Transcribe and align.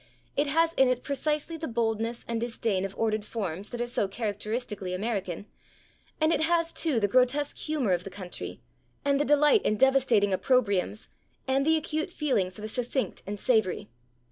It 0.35 0.47
has 0.47 0.73
in 0.73 0.87
it 0.87 1.03
precisely 1.03 1.57
the 1.57 1.67
boldness 1.67 2.25
and 2.27 2.39
disdain 2.39 2.85
of 2.85 2.97
ordered 2.97 3.23
forms 3.23 3.69
that 3.69 3.79
are 3.79 3.85
so 3.85 4.07
characteristically 4.07 4.95
American, 4.95 5.45
and 6.19 6.33
it 6.33 6.41
has 6.45 6.73
too 6.73 6.99
the 6.99 7.07
grotesque 7.07 7.55
humor 7.57 7.93
of 7.93 8.03
the 8.03 8.09
country, 8.09 8.61
and 9.05 9.19
the 9.19 9.25
delight 9.25 9.61
in 9.61 9.77
devastating 9.77 10.31
opprobriums, 10.33 11.07
and 11.47 11.67
the 11.67 11.77
acute 11.77 12.09
feeling 12.09 12.49
for 12.49 12.61
the 12.61 12.67
succinct 12.67 13.21
and 13.27 13.39
savory. 13.39 13.89